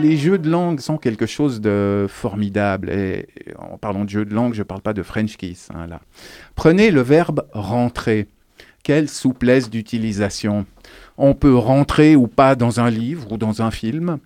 [0.00, 2.90] les jeux de langue sont quelque chose de formidable.
[2.90, 5.68] Et en parlant de jeux de langue, je ne parle pas de French kiss.
[5.74, 6.00] Hein, là.
[6.54, 8.26] Prenez le verbe rentrer.
[8.82, 10.64] Quelle souplesse d'utilisation.
[11.18, 14.16] On peut rentrer ou pas dans un livre ou dans un film,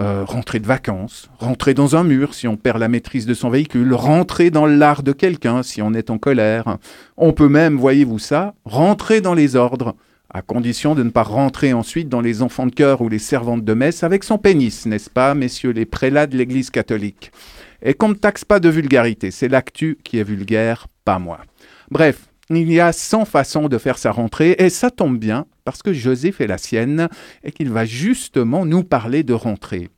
[0.00, 3.50] euh, rentrer de vacances, rentrer dans un mur si on perd la maîtrise de son
[3.50, 6.78] véhicule, rentrer dans l'art de quelqu'un si on est en colère.
[7.16, 9.94] On peut même, voyez-vous ça, rentrer dans les ordres
[10.32, 13.64] à condition de ne pas rentrer ensuite dans les enfants de cœur ou les servantes
[13.64, 17.32] de messe avec son pénis, n'est-ce pas, messieurs les prélats de l'Église catholique?
[17.82, 21.40] Et qu'on ne taxe pas de vulgarité, c'est l'actu qui est vulgaire, pas moi.
[21.90, 25.82] Bref, il y a 100 façons de faire sa rentrée, et ça tombe bien, parce
[25.82, 27.08] que José fait la sienne,
[27.42, 29.88] et qu'il va justement nous parler de rentrée.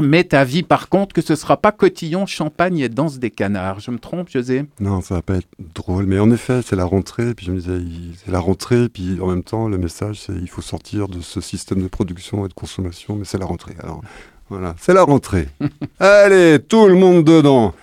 [0.00, 3.80] Mais ta vie, par contre, que ce sera pas cotillon, champagne et danse des canards.
[3.80, 4.64] Je me trompe, José?
[4.78, 6.06] Non, ça va pas être drôle.
[6.06, 7.34] Mais en effet, c'est la rentrée.
[7.34, 7.80] Puis je me disais,
[8.24, 8.88] c'est la rentrée.
[8.88, 12.44] Puis en même temps, le message, c'est il faut sortir de ce système de production
[12.46, 13.16] et de consommation.
[13.16, 13.74] Mais c'est la rentrée.
[13.82, 14.02] Alors
[14.48, 15.48] voilà, c'est la rentrée.
[15.98, 17.74] Allez, tout le monde dedans.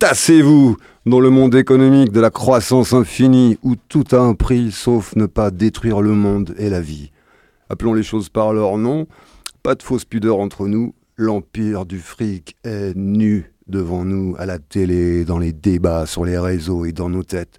[0.00, 0.76] Tassez-vous
[1.06, 5.26] dans le monde économique de la croissance infinie où tout a un prix sauf ne
[5.26, 7.12] pas détruire le monde et la vie.
[7.68, 9.06] Appelons les choses par leur nom.
[9.62, 14.58] Pas de fausse pudeur entre nous L'empire du fric est nu devant nous à la
[14.58, 17.58] télé, dans les débats, sur les réseaux et dans nos têtes.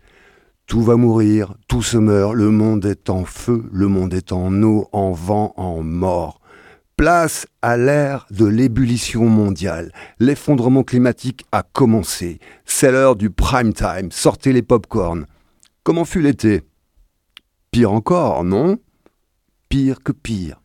[0.66, 4.64] Tout va mourir, tout se meurt, le monde est en feu, le monde est en
[4.64, 6.42] eau, en vent, en mort.
[6.98, 9.92] Place à l'ère de l'ébullition mondiale.
[10.18, 12.40] L'effondrement climatique a commencé.
[12.66, 14.12] C'est l'heure du prime time.
[14.12, 15.28] Sortez les pop-corn.
[15.84, 16.64] Comment fut l'été?
[17.70, 18.80] Pire encore, non?
[19.70, 20.60] Pire que pire.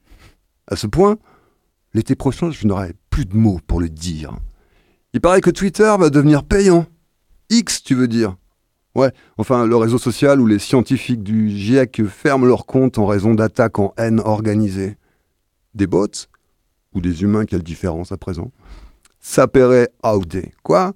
[0.67, 1.19] À ce point,
[1.97, 4.36] L'été prochain, je n'aurai plus de mots pour le dire.
[5.14, 6.84] Il paraît que Twitter va devenir payant.
[7.48, 8.36] X, tu veux dire?
[8.94, 13.34] Ouais, enfin, le réseau social où les scientifiques du GIEC ferment leurs comptes en raison
[13.34, 14.98] d'attaques en haine organisées.
[15.74, 16.28] Des bots
[16.92, 18.52] Ou des humains, quelle différence à présent?
[19.19, 20.42] Sapere aude.
[20.62, 20.92] Quoi?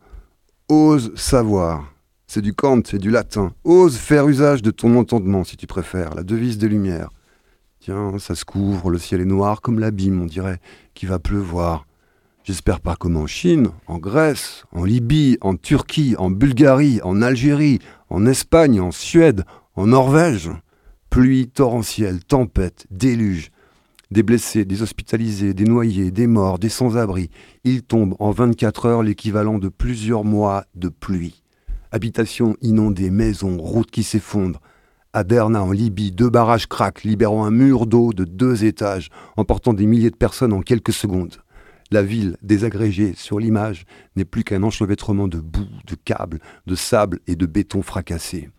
[0.68, 1.94] Ose savoir.
[2.26, 3.54] C'est du Kant, c'est du latin.
[3.64, 7.08] Ose faire usage de ton entendement, si tu préfères, la devise des Lumières.
[7.82, 10.60] Tiens, ça se couvre, le ciel est noir comme l'abîme, on dirait
[10.92, 11.86] qu'il va pleuvoir.
[12.44, 17.78] J'espère pas comme en Chine, en Grèce, en Libye, en Turquie, en Bulgarie, en Algérie,
[18.10, 19.44] en Espagne, en Suède,
[19.76, 20.50] en Norvège.
[21.08, 23.50] Pluie torrentielle, tempête, déluge.
[24.10, 27.30] Des blessés, des hospitalisés, des noyés, des morts, des sans-abri.
[27.64, 31.42] Il tombe en 24 heures l'équivalent de plusieurs mois de pluie.
[31.92, 34.60] Habitations inondées, maisons, routes qui s'effondrent,
[35.12, 39.72] à Derna, en Libye, deux barrages craquent, libérant un mur d'eau de deux étages, emportant
[39.72, 41.36] des milliers de personnes en quelques secondes.
[41.90, 43.84] La ville, désagrégée sur l'image,
[44.14, 48.50] n'est plus qu'un enchevêtrement de boue, de câbles, de sable et de béton fracassé.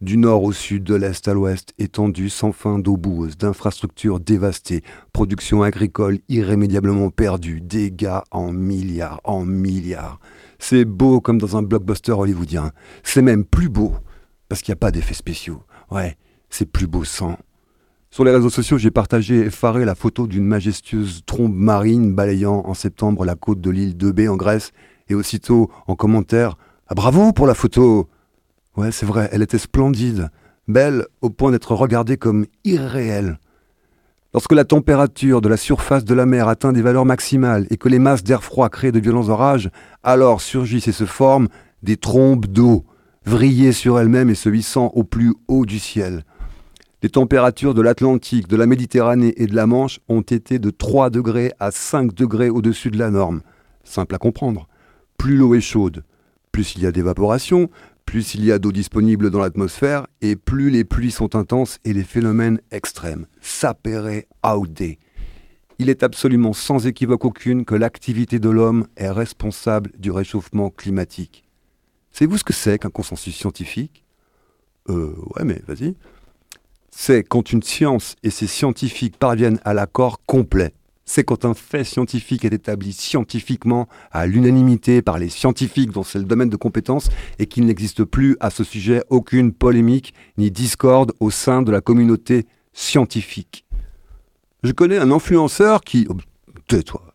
[0.00, 4.82] Du nord au sud, de l'est à l'ouest, étendue sans fin d'eau boueuse, d'infrastructures dévastées,
[5.12, 10.18] production agricole irrémédiablement perdue, dégâts en milliards, en milliards.
[10.58, 12.72] C'est beau comme dans un blockbuster hollywoodien.
[13.04, 13.94] C'est même plus beau,
[14.48, 15.62] parce qu'il n'y a pas d'effets spéciaux.
[15.94, 16.16] Ouais,
[16.50, 17.36] c'est plus beau sang.
[18.10, 22.74] Sur les réseaux sociaux, j'ai partagé effaré la photo d'une majestueuse trombe marine balayant en
[22.74, 24.72] septembre la côte de l'île de B en Grèce,
[25.08, 28.08] et aussitôt en commentaire Ah bravo pour la photo
[28.76, 30.30] Ouais, c'est vrai, elle était splendide,
[30.66, 33.38] belle au point d'être regardée comme irréelle.
[34.32, 37.88] Lorsque la température de la surface de la mer atteint des valeurs maximales et que
[37.88, 39.70] les masses d'air froid créent de violents orages,
[40.02, 41.46] alors surgissent et se forment
[41.84, 42.84] des trombes d'eau
[43.24, 46.24] vriller sur elle-même et se hissant au plus haut du ciel.
[47.02, 51.10] Les températures de l'Atlantique, de la Méditerranée et de la Manche ont été de 3
[51.10, 53.42] degrés à 5 degrés au-dessus de la norme.
[53.82, 54.68] Simple à comprendre.
[55.18, 56.04] Plus l'eau est chaude,
[56.50, 57.68] plus il y a d'évaporation,
[58.06, 61.92] plus il y a d'eau disponible dans l'atmosphère, et plus les pluies sont intenses et
[61.92, 63.26] les phénomènes extrêmes.
[63.40, 64.96] Sapere aude.
[65.78, 71.43] Il est absolument sans équivoque aucune que l'activité de l'homme est responsable du réchauffement climatique.
[72.14, 74.04] Savez-vous ce que c'est qu'un consensus scientifique?
[74.88, 75.96] Euh, ouais, mais vas-y.
[76.88, 80.74] C'est quand une science et ses scientifiques parviennent à l'accord complet.
[81.04, 86.20] C'est quand un fait scientifique est établi scientifiquement à l'unanimité par les scientifiques dont c'est
[86.20, 87.08] le domaine de compétence
[87.40, 91.80] et qu'il n'existe plus à ce sujet aucune polémique ni discorde au sein de la
[91.80, 93.66] communauté scientifique.
[94.62, 96.06] Je connais un influenceur qui...
[96.08, 96.16] Oh,
[96.68, 97.12] tais-toi.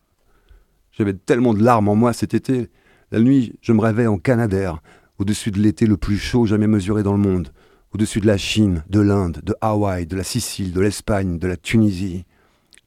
[0.92, 2.70] J'avais tellement de larmes en moi cet été.
[3.12, 4.84] La nuit, je me réveille en Canadair,
[5.18, 7.50] au-dessus de l'été le plus chaud jamais mesuré dans le monde,
[7.92, 11.58] au-dessus de la Chine, de l'Inde, de Hawaï, de la Sicile, de l'Espagne, de la
[11.58, 12.26] Tunisie.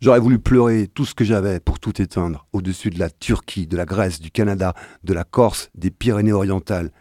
[0.00, 3.76] J'aurais voulu pleurer tout ce que j'avais pour tout éteindre, au-dessus de la Turquie, de
[3.76, 6.92] la Grèce, du Canada, de la Corse, des Pyrénées orientales.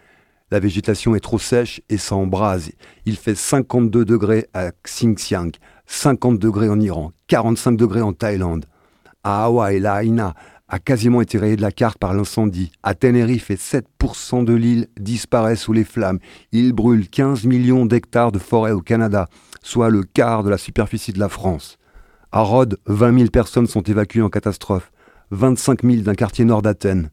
[0.49, 2.71] La végétation est trop sèche et ça embrase.
[3.05, 5.51] Il fait 52 degrés à Xinjiang,
[5.85, 8.65] 50 degrés en Iran, 45 degrés en Thaïlande.
[9.23, 10.33] À Hawaï, la Haïna
[10.71, 12.71] a quasiment été rayée de la carte par l'incendie.
[12.81, 16.19] À Tenerife, 7% de l'île disparaît sous les flammes.
[16.53, 19.27] Il brûle 15 millions d'hectares de forêt au Canada,
[19.61, 21.77] soit le quart de la superficie de la France.
[22.31, 24.93] À Rhodes, 20 000 personnes sont évacuées en catastrophe,
[25.31, 27.09] 25 000 d'un quartier nord d'Athènes.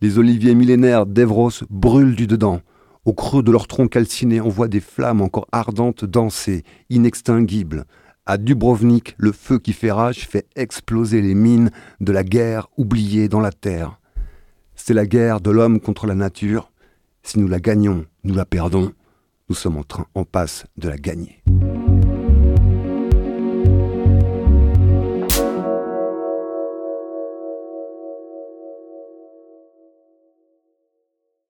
[0.00, 2.62] Les oliviers millénaires d'Evros brûlent du dedans.
[3.04, 7.84] Au creux de leur tronc calciné, on voit des flammes encore ardentes danser, inextinguibles.
[8.28, 11.70] À Dubrovnik, le feu qui fait rage fait exploser les mines
[12.00, 14.00] de la guerre oubliée dans la terre.
[14.74, 16.72] C'est la guerre de l'homme contre la nature.
[17.22, 18.92] Si nous la gagnons, nous la perdons.
[19.48, 21.40] Nous sommes en train, en passe de la gagner.